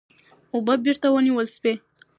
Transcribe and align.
اوبه 0.53 0.73
بېرته 0.85 1.07
ونیول 1.09 1.47
سوې. 1.55 1.73